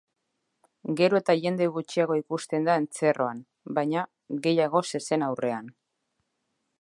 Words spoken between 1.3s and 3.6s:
jende gutxiago ikusten da entzierroan,